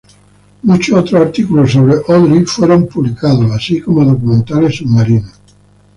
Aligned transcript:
Muchos 0.63 0.97
otros 0.97 1.21
artículos 1.21 1.73
sobre 1.73 1.93
Audrey 2.07 2.43
fueron 2.45 2.87
publicados, 2.87 3.51
así 3.51 3.79
como 3.79 4.03
documentales 4.03 4.77
submarinos. 4.77 5.31